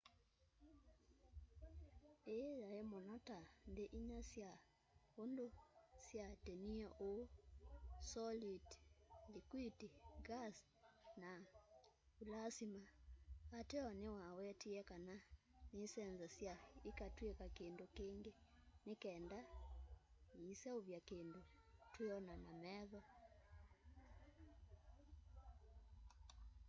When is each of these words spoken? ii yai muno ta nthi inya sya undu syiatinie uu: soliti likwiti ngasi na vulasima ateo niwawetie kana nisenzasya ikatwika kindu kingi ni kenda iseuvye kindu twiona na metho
ii 2.35 2.49
yai 2.63 2.81
muno 2.91 3.13
ta 3.27 3.37
nthi 3.69 3.85
inya 3.97 4.19
sya 4.31 4.49
undu 5.21 5.45
syiatinie 6.05 6.87
uu: 7.09 7.23
soliti 8.11 8.77
likwiti 9.33 9.87
ngasi 10.21 10.65
na 11.21 11.31
vulasima 12.17 12.81
ateo 13.59 13.89
niwawetie 13.99 14.79
kana 14.89 15.15
nisenzasya 15.77 16.53
ikatwika 16.89 17.45
kindu 17.57 17.85
kingi 17.97 18.31
ni 18.85 18.93
kenda 19.03 19.39
iseuvye 20.53 20.97
kindu 21.09 21.39
twiona 21.93 22.33
na 22.45 22.51
metho 22.61 23.01